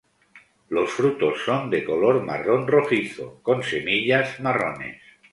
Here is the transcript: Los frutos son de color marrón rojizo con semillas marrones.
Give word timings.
Los 0.69 0.89
frutos 0.91 1.43
son 1.45 1.69
de 1.69 1.83
color 1.85 2.23
marrón 2.23 2.67
rojizo 2.67 3.39
con 3.43 3.61
semillas 3.61 4.39
marrones. 4.39 4.99